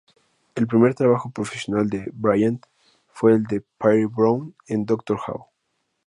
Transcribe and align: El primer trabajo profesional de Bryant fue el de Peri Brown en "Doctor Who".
El 0.55 0.65
primer 0.65 0.95
trabajo 0.95 1.29
profesional 1.29 1.87
de 1.87 2.09
Bryant 2.13 2.65
fue 3.09 3.33
el 3.33 3.43
de 3.43 3.61
Peri 3.77 4.05
Brown 4.05 4.55
en 4.65 4.87
"Doctor 4.87 5.19
Who". 5.27 5.47